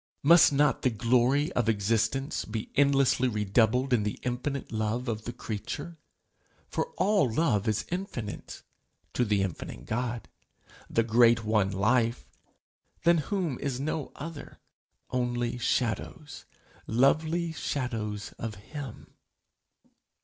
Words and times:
Must 0.23 0.51
not 0.53 0.81
the 0.81 0.89
glory 0.89 1.51
of 1.53 1.69
existence 1.69 2.43
be 2.43 2.71
endlessly 2.73 3.27
redoubled 3.27 3.93
in 3.93 4.01
the 4.01 4.17
infinite 4.23 4.71
love 4.71 5.07
of 5.07 5.25
the 5.25 5.31
creature 5.31 5.99
for 6.67 6.87
all 6.97 7.31
love 7.31 7.67
is 7.67 7.85
infinite 7.91 8.63
to 9.13 9.23
the 9.23 9.43
infinite 9.43 9.85
God, 9.85 10.27
the 10.89 11.03
great 11.03 11.43
one 11.45 11.69
life, 11.69 12.25
than 13.03 13.19
whom 13.19 13.59
is 13.59 13.79
no 13.79 14.11
other 14.15 14.57
only 15.11 15.59
shadows, 15.59 16.45
lovely 16.87 17.53
shadows 17.53 18.31
of 18.39 18.55
him! 18.55 19.13